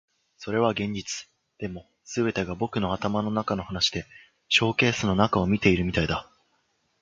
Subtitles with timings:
[0.39, 1.27] それは現実。
[1.59, 4.07] でも、全てが僕の頭の中の話で
[4.49, 6.27] ショーケースの中を見ているみたいだ。